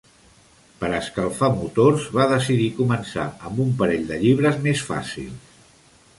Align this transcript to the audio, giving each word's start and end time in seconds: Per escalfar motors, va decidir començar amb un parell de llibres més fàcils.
Per 0.83 0.87
escalfar 0.99 1.49
motors, 1.57 2.07
va 2.21 2.25
decidir 2.31 2.71
començar 2.81 3.27
amb 3.51 3.63
un 3.67 3.71
parell 3.83 4.09
de 4.13 4.19
llibres 4.27 4.61
més 4.67 4.85
fàcils. 4.91 5.63